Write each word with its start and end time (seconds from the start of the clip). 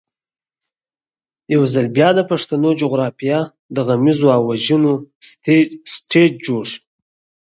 یو 1.53 1.63
ځل 1.73 1.87
بیا 1.95 2.09
د 2.15 2.19
پښتنو 2.31 2.69
جغرافیه 2.81 3.39
د 3.75 3.77
غمیزو 3.87 4.27
او 4.35 4.41
وژنو 4.51 4.93
سټېج 5.93 6.31
جوړ 6.45 6.63
شو. 6.71 6.81